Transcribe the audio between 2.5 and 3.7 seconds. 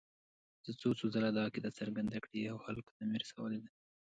او خلکو ته مې رسولې ده.